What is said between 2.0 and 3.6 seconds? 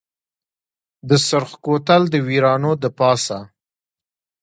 دویرانو دپاسه